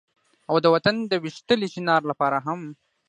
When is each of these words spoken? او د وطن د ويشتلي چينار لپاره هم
او 0.49 0.55
د 0.63 0.65
وطن 0.73 0.95
د 1.11 1.13
ويشتلي 1.23 1.67
چينار 1.73 2.01
لپاره 2.11 2.37
هم 2.45 2.61